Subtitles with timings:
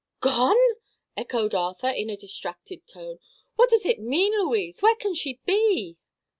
[0.19, 0.57] "Gone?"
[1.15, 3.19] echoed Arthur, in a distracted tone.
[3.55, 4.81] "What does it mean, Louise?
[4.81, 5.99] Where can she be?"